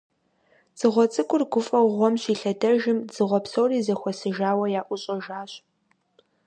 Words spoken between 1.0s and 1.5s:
цӀыкӀур